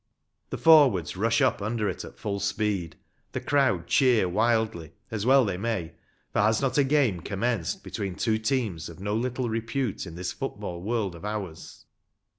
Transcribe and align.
The 0.49 0.57
forwards 0.57 1.15
rush 1.15 1.41
up 1.43 1.61
under 1.61 1.87
it 1.87 2.03
at 2.03 2.17
full 2.17 2.39
speed; 2.39 2.95
the 3.33 3.39
crowd 3.39 3.85
cheer 3.85 4.27
wildly, 4.27 4.93
as 5.11 5.27
well 5.27 5.45
they 5.45 5.57
may, 5.57 5.93
for 6.33 6.41
has 6.41 6.59
not 6.59 6.79
a 6.79 6.83
game 6.83 7.19
commenced 7.19 7.83
between 7.83 8.15
two 8.15 8.39
teams 8.39 8.89
of 8.89 8.99
no 8.99 9.15
little 9.15 9.47
repute 9.47 10.07
in 10.07 10.15
this 10.15 10.33
football 10.33 10.81
world 10.81 11.13
of 11.13 11.23
ours 11.23 11.85